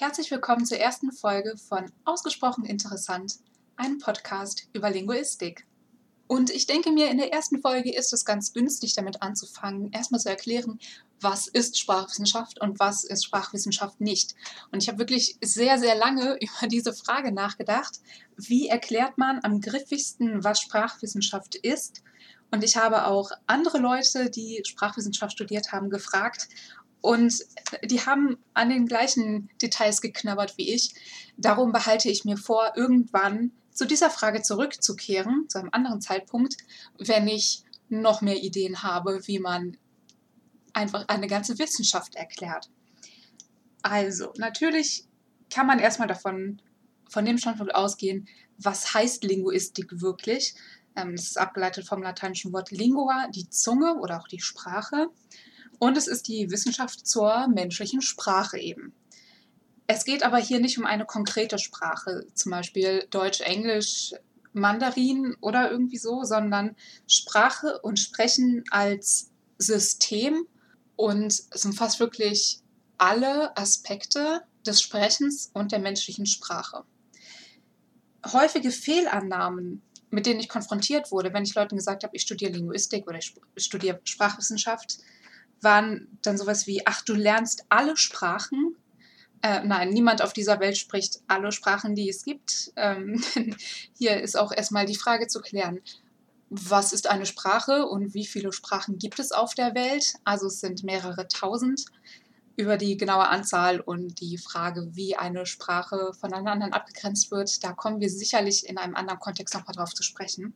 [0.00, 3.34] Herzlich willkommen zur ersten Folge von Ausgesprochen Interessant,
[3.76, 5.66] einem Podcast über Linguistik.
[6.26, 10.22] Und ich denke mir, in der ersten Folge ist es ganz günstig, damit anzufangen, erstmal
[10.22, 10.78] zu erklären,
[11.20, 14.34] was ist Sprachwissenschaft und was ist Sprachwissenschaft nicht.
[14.72, 18.00] Und ich habe wirklich sehr, sehr lange über diese Frage nachgedacht.
[18.38, 22.02] Wie erklärt man am griffigsten, was Sprachwissenschaft ist?
[22.50, 26.48] Und ich habe auch andere Leute, die Sprachwissenschaft studiert haben, gefragt.
[27.00, 27.42] Und
[27.84, 30.94] die haben an den gleichen Details geknabbert wie ich.
[31.36, 36.56] Darum behalte ich mir vor, irgendwann zu dieser Frage zurückzukehren, zu einem anderen Zeitpunkt,
[36.98, 39.76] wenn ich noch mehr Ideen habe, wie man
[40.72, 42.70] einfach eine ganze Wissenschaft erklärt.
[43.82, 45.06] Also, natürlich
[45.48, 46.60] kann man erstmal davon,
[47.08, 50.54] von dem Standpunkt ausgehen, was heißt Linguistik wirklich?
[50.94, 55.08] Ähm, das ist abgeleitet vom lateinischen Wort lingua, die Zunge oder auch die Sprache.
[55.80, 58.92] Und es ist die Wissenschaft zur menschlichen Sprache eben.
[59.86, 64.12] Es geht aber hier nicht um eine konkrete Sprache, zum Beispiel Deutsch, Englisch,
[64.52, 66.76] Mandarin oder irgendwie so, sondern
[67.08, 70.46] Sprache und Sprechen als System
[70.96, 72.60] und es umfasst wirklich
[72.98, 76.84] alle Aspekte des Sprechens und der menschlichen Sprache.
[78.26, 83.08] Häufige Fehlannahmen, mit denen ich konfrontiert wurde, wenn ich Leuten gesagt habe, ich studiere Linguistik
[83.08, 84.98] oder ich studiere Sprachwissenschaft,
[85.62, 88.76] waren dann sowas wie, ach, du lernst alle Sprachen
[89.42, 92.72] äh, nein, niemand auf dieser Welt spricht alle Sprachen, die es gibt.
[92.76, 93.22] Ähm,
[93.96, 95.80] hier ist auch erstmal die Frage zu klären,
[96.50, 100.14] was ist eine Sprache und wie viele Sprachen gibt es auf der Welt?
[100.24, 101.84] Also es sind mehrere tausend.
[102.56, 107.64] Über die genaue Anzahl und die Frage, wie eine Sprache von einer anderen abgegrenzt wird,
[107.64, 110.52] da kommen wir sicherlich in einem anderen Kontext nochmal drauf zu sprechen.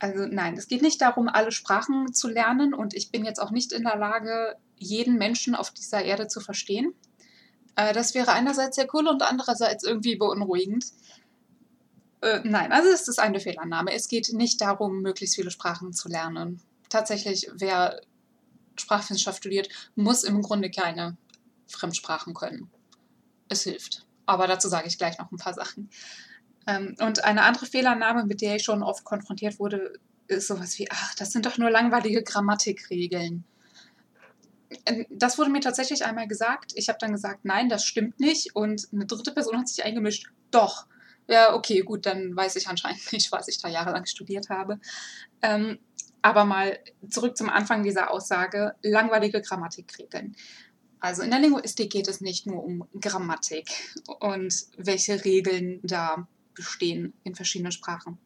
[0.00, 3.50] Also nein, es geht nicht darum, alle Sprachen zu lernen und ich bin jetzt auch
[3.50, 6.94] nicht in der Lage, jeden Menschen auf dieser Erde zu verstehen.
[7.76, 10.86] Äh, das wäre einerseits sehr cool und andererseits irgendwie beunruhigend.
[12.22, 13.92] Äh, nein, also es ist eine Fehlannahme.
[13.92, 16.62] Es geht nicht darum, möglichst viele Sprachen zu lernen.
[16.88, 18.00] Tatsächlich, wer
[18.76, 21.18] Sprachwissenschaft studiert, muss im Grunde keine
[21.68, 22.70] Fremdsprachen können.
[23.50, 24.06] Es hilft.
[24.24, 25.90] Aber dazu sage ich gleich noch ein paar Sachen.
[26.66, 29.98] Ähm, und eine andere Fehlannahme, mit der ich schon oft konfrontiert wurde,
[30.28, 33.44] ist sowas wie, ach, das sind doch nur langweilige Grammatikregeln.
[34.86, 36.72] Ähm, das wurde mir tatsächlich einmal gesagt.
[36.74, 38.54] Ich habe dann gesagt, nein, das stimmt nicht.
[38.54, 40.86] Und eine dritte Person hat sich eingemischt, doch.
[41.28, 44.80] Ja, okay, gut, dann weiß ich anscheinend nicht, was ich da jahrelang studiert habe.
[45.42, 45.78] Ähm,
[46.22, 46.78] aber mal
[47.08, 50.36] zurück zum Anfang dieser Aussage, langweilige Grammatikregeln.
[51.00, 53.70] Also in der Linguistik geht es nicht nur um Grammatik
[54.20, 56.28] und welche Regeln da
[56.60, 58.18] bestehen in verschiedenen Sprachen.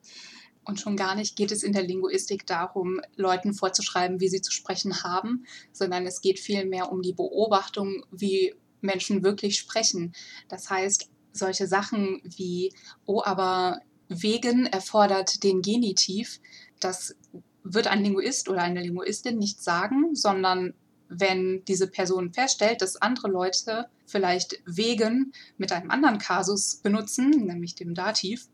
[0.65, 4.51] Und schon gar nicht geht es in der Linguistik darum, Leuten vorzuschreiben, wie sie zu
[4.51, 10.15] sprechen haben, sondern es geht vielmehr um die Beobachtung, wie Menschen wirklich sprechen.
[10.49, 12.73] Das heißt, solche Sachen wie,
[13.05, 16.41] oh, aber wegen erfordert den Genitiv,
[16.81, 17.17] das
[17.63, 20.75] wird ein Linguist oder eine Linguistin nicht sagen, sondern
[21.09, 27.75] wenn diese Person feststellt, dass andere Leute vielleicht wegen mit einem anderen Kasus benutzen, nämlich
[27.75, 28.49] dem Dativ,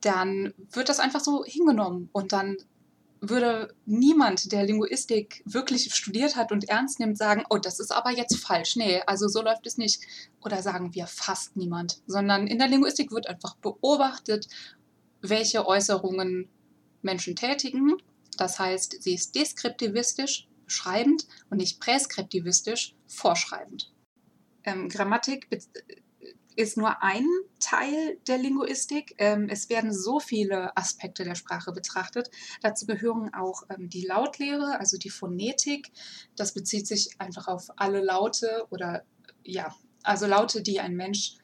[0.00, 2.56] dann wird das einfach so hingenommen und dann
[3.20, 8.10] würde niemand, der Linguistik wirklich studiert hat und ernst nimmt, sagen, oh, das ist aber
[8.10, 8.76] jetzt falsch.
[8.76, 10.00] Nee, also so läuft es nicht.
[10.44, 14.46] Oder sagen wir fast niemand, sondern in der Linguistik wird einfach beobachtet,
[15.20, 16.48] welche Äußerungen
[17.02, 17.96] Menschen tätigen.
[18.36, 23.92] Das heißt, sie ist deskriptivistisch, beschreibend und nicht präskriptivistisch, vorschreibend.
[24.64, 25.48] Ähm, Grammatik
[26.56, 27.24] ist nur ein
[27.60, 29.14] Teil der Linguistik.
[29.18, 32.30] Ähm, es werden so viele Aspekte der Sprache betrachtet.
[32.62, 35.92] Dazu gehören auch ähm, die Lautlehre, also die Phonetik.
[36.36, 39.04] Das bezieht sich einfach auf alle Laute oder
[39.44, 41.36] ja, also Laute, die ein Mensch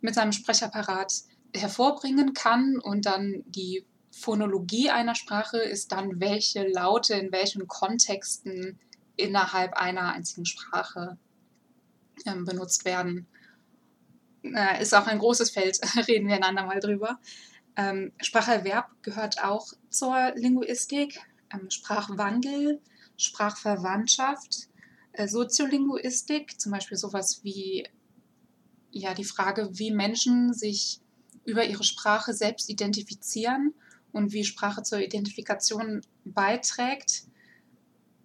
[0.00, 7.14] mit seinem Sprechapparat hervorbringen kann und dann die Phonologie einer Sprache ist dann, welche Laute
[7.14, 8.78] in welchen Kontexten
[9.16, 11.16] innerhalb einer einzigen Sprache
[12.26, 13.26] ähm, benutzt werden.
[14.42, 17.18] Äh, ist auch ein großes Feld, reden wir einander mal drüber.
[17.74, 21.20] Ähm, Spracherwerb gehört auch zur Linguistik,
[21.52, 22.80] ähm, Sprachwandel,
[23.16, 24.68] Sprachverwandtschaft,
[25.12, 27.88] äh, Soziolinguistik, zum Beispiel sowas wie
[28.90, 31.00] ja, die Frage, wie Menschen sich
[31.46, 33.72] über ihre Sprache selbst identifizieren
[34.12, 37.24] und wie Sprache zur Identifikation beiträgt.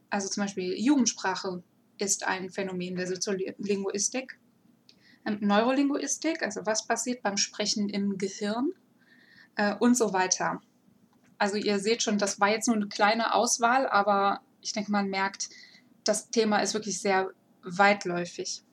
[0.09, 1.63] Also zum Beispiel Jugendsprache
[1.97, 4.39] ist ein Phänomen der Soziolinguistik.
[5.25, 8.71] Ähm, Neurolinguistik, also was passiert beim Sprechen im Gehirn
[9.55, 10.61] äh, und so weiter.
[11.37, 15.09] Also ihr seht schon, das war jetzt nur eine kleine Auswahl, aber ich denke, man
[15.09, 15.49] merkt,
[16.03, 17.31] das Thema ist wirklich sehr
[17.63, 18.63] weitläufig.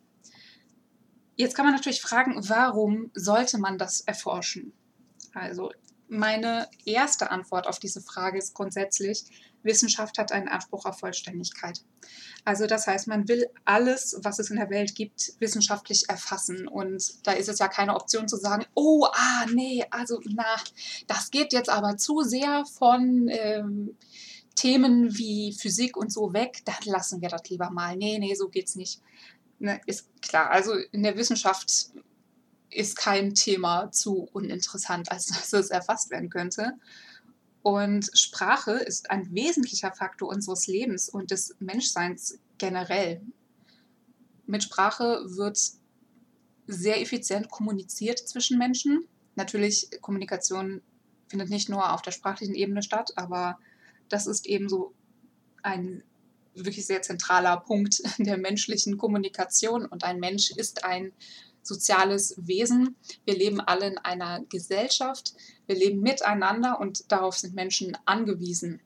[1.36, 4.72] Jetzt kann man natürlich fragen, warum sollte man das erforschen?
[5.34, 5.72] Also
[6.08, 9.24] meine erste Antwort auf diese Frage ist grundsätzlich,
[9.62, 11.80] Wissenschaft hat einen Anspruch auf Vollständigkeit.
[12.44, 16.68] Also das heißt, man will alles, was es in der Welt gibt, wissenschaftlich erfassen.
[16.68, 20.56] Und da ist es ja keine Option zu sagen, oh, ah, nee, also na,
[21.06, 23.96] das geht jetzt aber zu sehr von ähm,
[24.54, 27.96] Themen wie Physik und so weg, dann lassen wir das lieber mal.
[27.96, 29.00] Nee, nee, so geht's nicht.
[29.58, 31.90] Ne, ist klar, also in der Wissenschaft
[32.74, 36.72] ist kein Thema zu uninteressant, als dass es erfasst werden könnte.
[37.62, 43.22] Und Sprache ist ein wesentlicher Faktor unseres Lebens und des Menschseins generell.
[44.46, 45.58] Mit Sprache wird
[46.66, 49.06] sehr effizient kommuniziert zwischen Menschen.
[49.34, 50.82] Natürlich, Kommunikation
[51.28, 53.58] findet nicht nur auf der sprachlichen Ebene statt, aber
[54.10, 54.92] das ist eben so
[55.62, 56.02] ein
[56.54, 59.86] wirklich sehr zentraler Punkt der menschlichen Kommunikation.
[59.86, 61.12] Und ein Mensch ist ein
[61.66, 62.96] soziales Wesen.
[63.24, 65.34] Wir leben alle in einer Gesellschaft.
[65.66, 68.80] Wir leben miteinander und darauf sind Menschen angewiesen.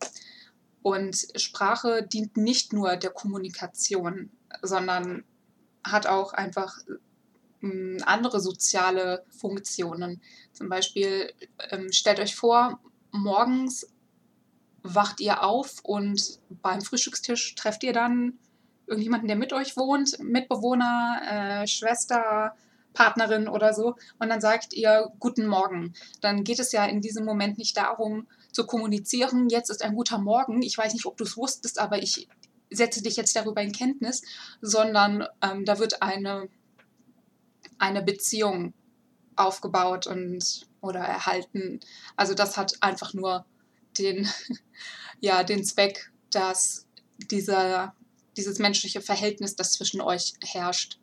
[0.82, 4.30] Und Sprache dient nicht nur der Kommunikation,
[4.62, 5.24] sondern
[5.84, 6.78] hat auch einfach
[7.60, 10.22] hm, andere soziale Funktionen.
[10.52, 11.32] Zum Beispiel
[11.70, 13.88] ähm, stellt euch vor, morgens
[14.82, 18.38] wacht ihr auf und beim Frühstückstisch trefft ihr dann
[18.86, 21.20] irgendjemanden, der mit euch wohnt, Mitbewohner,
[21.62, 22.54] äh, Schwester,
[22.98, 25.94] Partnerin oder so, und dann sagt ihr Guten Morgen.
[26.20, 30.18] Dann geht es ja in diesem Moment nicht darum zu kommunizieren, jetzt ist ein guter
[30.18, 32.26] Morgen, ich weiß nicht, ob du es wusstest, aber ich
[32.70, 34.22] setze dich jetzt darüber in Kenntnis,
[34.60, 36.48] sondern ähm, da wird eine,
[37.78, 38.74] eine Beziehung
[39.36, 41.78] aufgebaut und oder erhalten.
[42.16, 43.46] Also das hat einfach nur
[43.96, 44.28] den,
[45.20, 46.88] ja, den Zweck, dass
[47.30, 47.94] dieser,
[48.36, 50.98] dieses menschliche Verhältnis, das zwischen euch herrscht,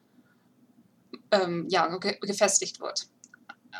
[1.31, 3.07] ähm, ja, ge gefestigt wird.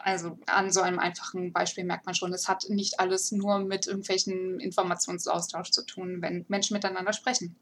[0.04, 3.88] Also an so einem einfachen Beispiel merkt man schon, es hat nicht alles nur mit
[3.88, 7.56] irgendwelchen Informationsaustausch zu tun, wenn Menschen miteinander sprechen.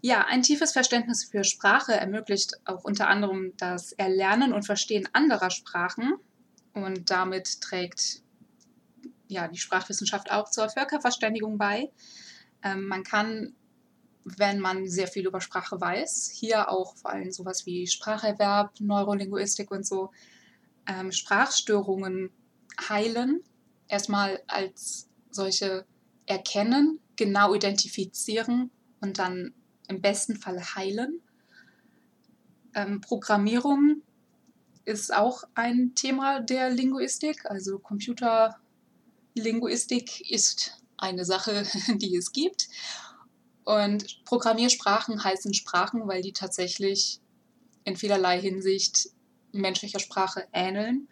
[0.00, 5.50] Ja, ein tiefes Verständnis für Sprache ermöglicht auch unter anderem das Erlernen und Verstehen anderer
[5.50, 6.14] Sprachen
[6.72, 8.22] und damit trägt
[9.26, 11.90] ja, die Sprachwissenschaft auch zur Völkerverständigung bei.
[12.62, 13.54] Ähm, man kann,
[14.24, 19.70] wenn man sehr viel über Sprache weiß, hier auch vor allem sowas wie Spracherwerb, Neurolinguistik
[19.70, 20.10] und so,
[20.86, 22.30] ähm, Sprachstörungen
[22.88, 23.42] heilen.
[23.88, 25.86] Erstmal als solche
[26.26, 28.70] erkennen, genau identifizieren
[29.00, 29.54] und dann
[29.88, 31.20] im besten Fall heilen.
[32.74, 34.02] Ähm, Programmierung
[34.84, 38.58] ist auch ein Thema der Linguistik, also Computer
[39.34, 41.64] Linguistik ist eine Sache,
[41.96, 42.68] die es gibt.
[43.68, 47.20] Und Programmiersprachen heißen Sprachen, weil die tatsächlich
[47.84, 49.10] in vielerlei Hinsicht
[49.52, 51.06] menschlicher Sprache ähneln.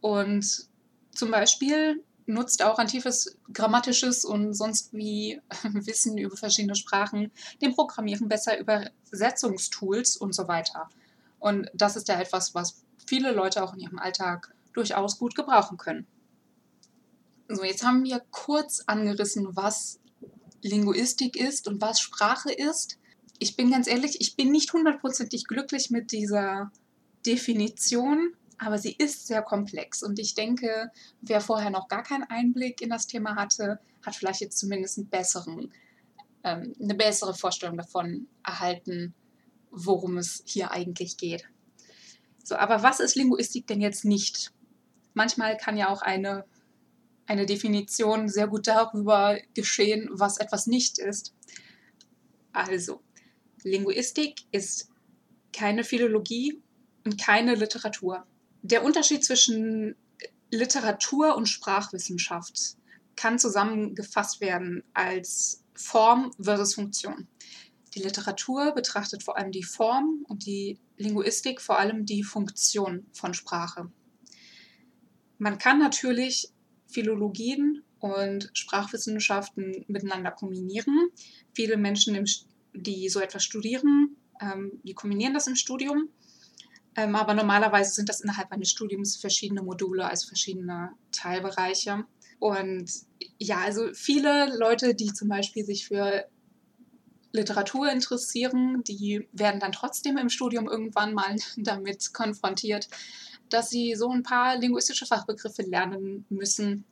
[0.00, 0.66] Und
[1.12, 7.30] zum Beispiel nutzt auch ein tiefes grammatisches und sonst wie Wissen über verschiedene Sprachen
[7.62, 10.88] dem Programmieren besser Übersetzungstools und so weiter.
[11.38, 15.78] Und das ist ja etwas, was viele Leute auch in ihrem Alltag durchaus gut gebrauchen
[15.78, 16.04] können.
[17.46, 20.00] So, jetzt haben wir kurz angerissen, was
[20.66, 22.98] Linguistik ist und was Sprache ist.
[23.38, 26.70] Ich bin ganz ehrlich, ich bin nicht hundertprozentig glücklich mit dieser
[27.26, 32.80] Definition, aber sie ist sehr komplex und ich denke, wer vorher noch gar keinen Einblick
[32.80, 35.72] in das Thema hatte, hat vielleicht jetzt zumindest einen besseren,
[36.44, 39.14] ähm, eine bessere Vorstellung davon erhalten,
[39.70, 41.44] worum es hier eigentlich geht.
[42.42, 44.52] So, aber was ist Linguistik denn jetzt nicht?
[45.12, 46.44] Manchmal kann ja auch eine
[47.26, 51.34] eine Definition sehr gut darüber geschehen, was etwas nicht ist.
[52.52, 53.02] Also,
[53.62, 54.88] Linguistik ist
[55.52, 56.62] keine Philologie
[57.04, 58.26] und keine Literatur.
[58.62, 59.96] Der Unterschied zwischen
[60.50, 62.76] Literatur und Sprachwissenschaft
[63.16, 67.26] kann zusammengefasst werden als Form versus Funktion.
[67.94, 73.34] Die Literatur betrachtet vor allem die Form und die Linguistik vor allem die Funktion von
[73.34, 73.90] Sprache.
[75.38, 76.50] Man kann natürlich
[76.86, 81.08] Philologien und Sprachwissenschaften miteinander kombinieren.
[81.54, 82.24] Viele Menschen,
[82.74, 86.08] die so etwas studieren, ähm, die kombinieren das im Studium.
[86.94, 92.04] Ähm, aber normalerweise sind das innerhalb eines Studiums verschiedene Module, also verschiedene Teilbereiche.
[92.38, 92.90] Und
[93.38, 96.26] ja, also viele Leute, die zum Beispiel sich für
[97.32, 102.88] Literatur interessieren, die werden dann trotzdem im Studium irgendwann mal damit konfrontiert,
[103.50, 106.84] dass sie so ein paar linguistische Fachbegriffe lernen müssen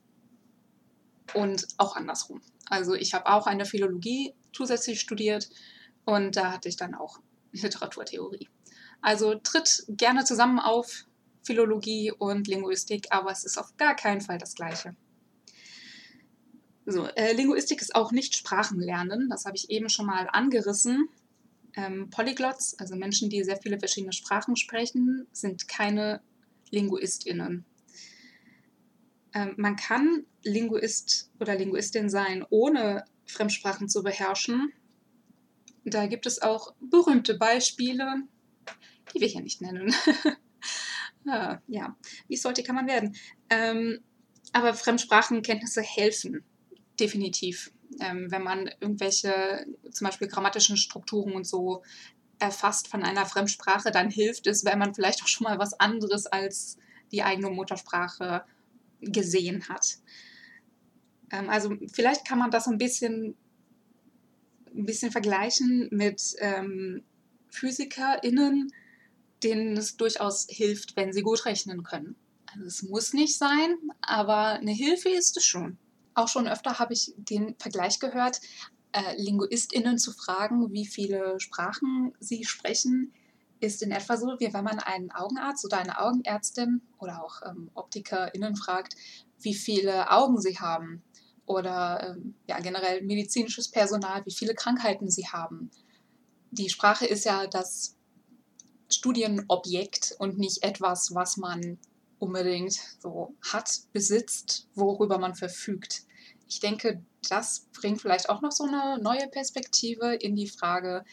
[1.33, 2.41] und auch andersrum.
[2.69, 5.49] Also ich habe auch eine Philologie zusätzlich studiert
[6.05, 7.19] und da hatte ich dann auch
[7.51, 8.49] Literaturtheorie.
[9.01, 11.05] Also tritt gerne zusammen auf,
[11.43, 14.95] Philologie und Linguistik, aber es ist auf gar keinen Fall das Gleiche.
[16.87, 21.07] So, äh, Linguistik ist auch nicht Sprachenlernen, das habe ich eben schon mal angerissen.
[21.75, 26.21] Ähm, Polyglots, also Menschen, die sehr viele verschiedene Sprachen sprechen, sind keine
[26.71, 27.65] LinguistInnen.
[29.33, 34.71] Ähm, man kann Linguist oder Linguistin sein, ohne Fremdsprachen zu beherrschen.
[35.83, 38.23] Da gibt es auch berühmte Beispiele,
[39.13, 39.93] die wir hier nicht nennen.
[41.27, 41.95] ah, ja,
[42.27, 43.15] wie sollte kann man werden?
[43.49, 43.99] Ähm,
[44.53, 46.43] aber Fremdsprachenkenntnisse helfen
[46.99, 47.71] definitiv.
[47.99, 51.83] Ähm, wenn man irgendwelche zum Beispiel grammatischen Strukturen und so
[52.39, 56.25] erfasst von einer Fremdsprache, dann hilft es, wenn man vielleicht auch schon mal was anderes
[56.25, 56.77] als
[57.11, 58.43] die eigene Muttersprache
[59.01, 59.97] gesehen hat.
[61.31, 63.35] Ähm, also vielleicht kann man das ein bisschen,
[64.67, 67.03] ein bisschen vergleichen mit ähm,
[67.49, 68.71] PhysikerInnen,
[69.43, 72.15] denen es durchaus hilft, wenn sie gut rechnen können.
[72.47, 75.77] Also es muss nicht sein, aber eine Hilfe ist es schon.
[76.13, 78.39] Auch schon öfter habe ich den Vergleich gehört,
[78.95, 83.13] äh, LinguistInnen zu fragen, wie viele Sprachen sie sprechen,
[83.59, 87.69] ist in etwa so, wie wenn man einen Augenarzt oder eine Augenärztin oder auch ähm,
[87.73, 88.95] OptikerInnen fragt,
[89.39, 91.03] wie viele Augen sie haben
[91.45, 95.71] oder ähm, ja, generell medizinisches Personal, wie viele Krankheiten sie haben.
[96.51, 97.97] Die Sprache ist ja das
[98.89, 101.79] Studienobjekt und nicht etwas, was man
[102.17, 106.03] unbedingt so hat, besitzt, worüber man verfügt.
[106.47, 111.03] Ich denke, das bringt vielleicht auch noch so eine neue Perspektive in die Frage,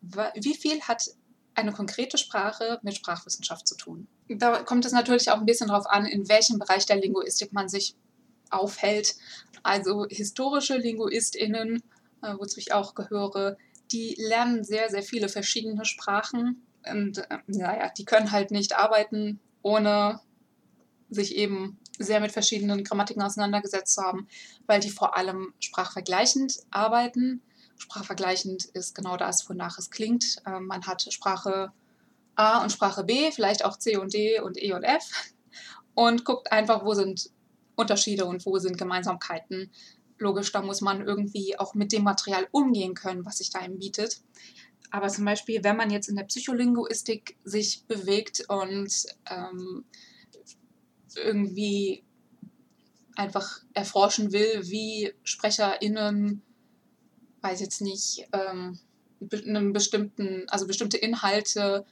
[0.00, 1.08] wie viel hat
[1.54, 4.06] eine konkrete Sprache mit Sprachwissenschaft zu tun.
[4.28, 7.68] Da kommt es natürlich auch ein bisschen darauf an, in welchem Bereich der Linguistik man
[7.68, 7.96] sich
[8.50, 9.16] aufhält.
[9.62, 11.82] Also historische LinguistInnen,
[12.22, 13.56] äh, wozu ich auch gehöre,
[13.90, 16.66] die lernen sehr, sehr viele verschiedene Sprachen.
[16.88, 20.20] Und äh, naja, die können halt nicht arbeiten, ohne
[21.08, 24.28] sich eben sehr mit verschiedenen Grammatiken auseinandergesetzt zu haben,
[24.66, 27.42] weil die vor allem sprachvergleichend arbeiten.
[27.78, 30.36] Sprachvergleichend ist genau das, wonach es klingt.
[30.46, 31.72] Ähm, man hat Sprache
[32.34, 35.10] A und Sprache B, vielleicht auch C und D und E und F
[35.94, 37.30] und guckt einfach, wo sind
[37.74, 39.70] Unterschiede und wo sind Gemeinsamkeiten.
[40.18, 43.78] Logisch, da muss man irgendwie auch mit dem Material umgehen können, was sich da ihm
[43.78, 44.20] bietet.
[44.90, 48.90] Aber zum Beispiel, wenn man jetzt in der Psycholinguistik sich bewegt und
[49.28, 49.84] ähm,
[51.16, 52.04] irgendwie
[53.16, 56.42] einfach erforschen will, wie SprecherInnen,
[57.40, 58.78] weiß jetzt nicht, ähm,
[59.32, 61.86] einen bestimmten, also bestimmte Inhalte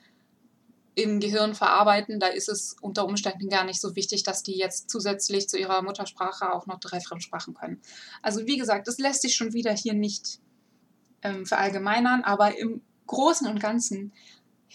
[0.94, 4.90] im Gehirn verarbeiten, da ist es unter Umständen gar nicht so wichtig, dass die jetzt
[4.90, 7.80] zusätzlich zu ihrer Muttersprache auch noch drei Fremdsprachen können.
[8.22, 10.40] Also wie gesagt, das lässt sich schon wieder hier nicht
[11.22, 14.12] ähm, verallgemeinern, aber im Großen und Ganzen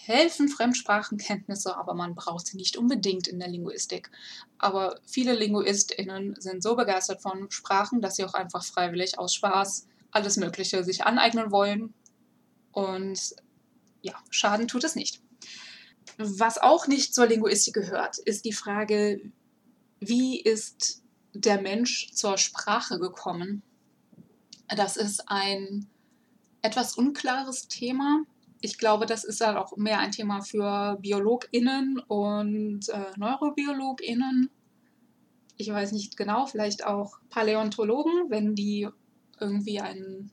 [0.06, 4.10] helfen Fremdsprachenkenntnisse, aber man braucht sie nicht unbedingt in der Linguistik.
[4.58, 9.86] Aber viele LinguistInnen sind so begeistert von Sprachen, dass sie auch einfach freiwillig aus Spaß
[10.10, 11.94] alles Mögliche sich aneignen wollen.
[12.72, 13.34] Und
[14.02, 15.20] ja, Schaden tut es nicht.
[16.16, 19.20] Was auch nicht zur Linguistik gehört, ist die Frage,
[20.00, 21.02] wie ist
[21.34, 23.62] der Mensch zur Sprache gekommen?
[24.68, 25.88] Das ist ein
[26.62, 28.24] etwas unklares Thema
[28.60, 34.50] ich glaube, das ist halt auch mehr ein Thema für BiologInnen und äh, NeurobiologInnen.
[35.56, 38.88] Ich weiß nicht genau, vielleicht auch Paläontologen, wenn die
[39.38, 40.30] irgendwie einen,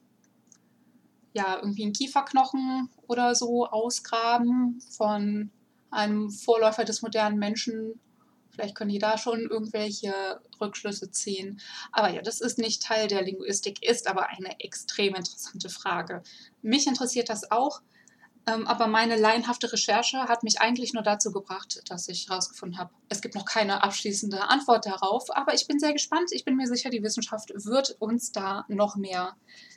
[1.34, 5.51] ja, irgendwie einen Kieferknochen oder so ausgraben von
[5.89, 8.00] einem Vorläufer des modernen Menschen.
[8.51, 11.62] Vielleicht können die da schon irgendwelche Rückschlüsse ziehen.
[11.91, 16.24] Aber ja, das ist nicht Teil der Linguistik, ist aber eine extrem interessante Frage.
[16.62, 17.81] Mich interessiert das auch,
[18.48, 23.22] aber meine laienhafte Recherche hat mich eigentlich nur dazu gebracht, dass ich herausgefunden habe, es
[23.22, 25.36] gibt noch keine abschließende Antwort darauf.
[25.36, 26.32] Aber ich bin sehr gespannt.
[26.32, 29.36] Ich bin mir sicher, die Wissenschaft wird uns da noch mehr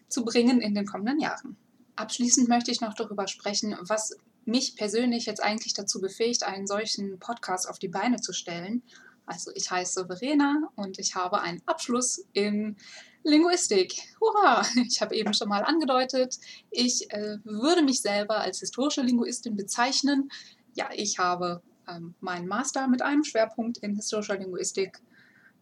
[0.09, 1.57] zu bringen in den kommenden Jahren.
[1.97, 7.19] Abschließend möchte ich noch darüber sprechen, was mich persönlich jetzt eigentlich dazu befähigt, einen solchen
[7.19, 8.83] Podcast auf die Beine zu stellen.
[9.31, 12.77] Also ich heiße Verena und ich habe einen Abschluss in
[13.23, 13.95] Linguistik.
[14.21, 14.67] Hurra!
[14.89, 16.37] Ich habe eben schon mal angedeutet,
[16.73, 20.33] ich äh, würde mich selber als historische Linguistin bezeichnen.
[20.75, 25.01] Ja, ich habe ähm, meinen Master mit einem Schwerpunkt in historischer Linguistik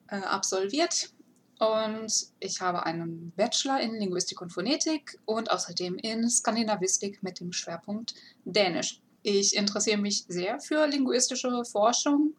[0.07, 1.13] äh, absolviert
[1.59, 2.11] und
[2.41, 8.15] ich habe einen Bachelor in Linguistik und Phonetik und außerdem in Skandinavistik mit dem Schwerpunkt
[8.47, 9.03] Dänisch.
[9.23, 12.35] Ich interessiere mich sehr für linguistische Forschung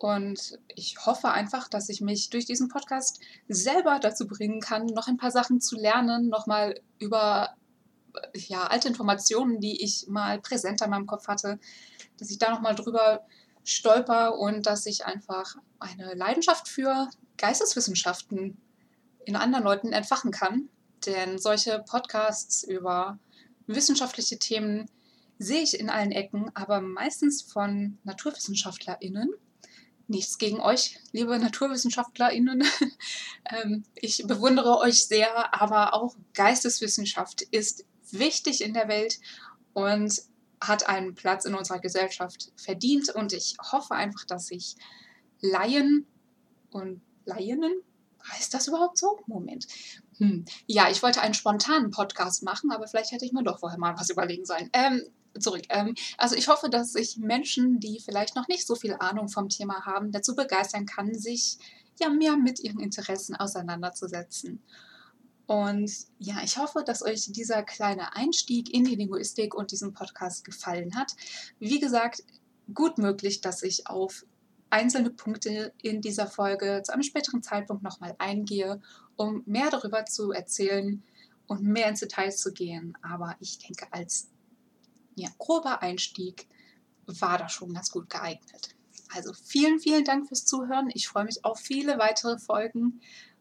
[0.00, 5.08] und ich hoffe einfach, dass ich mich durch diesen Podcast selber dazu bringen kann, noch
[5.08, 7.54] ein paar Sachen zu lernen, nochmal über
[8.34, 11.58] ja, alte Informationen, die ich mal präsenter in meinem Kopf hatte,
[12.18, 13.26] dass ich da nochmal drüber
[13.62, 18.56] stolper und dass ich einfach eine Leidenschaft für Geisteswissenschaften
[19.26, 20.70] in anderen Leuten entfachen kann.
[21.04, 23.18] Denn solche Podcasts über
[23.66, 24.90] wissenschaftliche Themen
[25.38, 29.34] sehe ich in allen Ecken, aber meistens von NaturwissenschaftlerInnen.
[30.10, 32.64] Nichts gegen euch, liebe NaturwissenschaftlerInnen.
[33.52, 39.18] Ähm, ich bewundere euch sehr, aber auch Geisteswissenschaft ist wichtig in der Welt
[39.72, 40.22] und
[40.60, 43.08] hat einen Platz in unserer Gesellschaft verdient.
[43.08, 44.76] Und ich hoffe einfach, dass sich
[45.40, 46.06] Laien
[46.70, 47.82] und Laienen,
[48.32, 49.18] heißt das überhaupt so?
[49.26, 49.66] Moment.
[50.18, 50.44] Hm.
[50.66, 53.98] Ja, ich wollte einen spontanen Podcast machen, aber vielleicht hätte ich mir doch vorher mal
[53.98, 54.70] was überlegen sollen.
[54.74, 55.02] Ähm,
[55.38, 55.62] zurück.
[55.68, 59.48] Ähm, also ich hoffe, dass ich Menschen, die vielleicht noch nicht so viel Ahnung vom
[59.48, 61.58] Thema haben, dazu begeistern kann, sich
[62.00, 64.62] ja mehr mit ihren Interessen auseinanderzusetzen.
[65.46, 70.44] Und ja, ich hoffe, dass euch dieser kleine Einstieg in die Linguistik und diesen Podcast
[70.44, 71.12] gefallen hat.
[71.58, 72.22] Wie gesagt,
[72.72, 74.24] gut möglich, dass ich auf
[74.70, 78.80] einzelne Punkte in dieser Folge zu einem späteren Zeitpunkt nochmal eingehe,
[79.16, 81.02] um mehr darüber zu erzählen
[81.48, 82.96] und mehr ins Detail zu gehen.
[83.02, 84.28] Aber ich denke, als
[85.20, 86.48] ja, grober Einstieg
[87.06, 88.74] war das schon ganz gut geeignet.
[89.12, 90.90] Also vielen, vielen Dank fürs Zuhören.
[90.94, 93.00] Ich freue mich auf viele weitere Folgen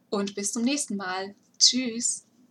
[0.10, 1.36] und bis zum nächsten Mal.
[1.60, 2.29] Tschüss.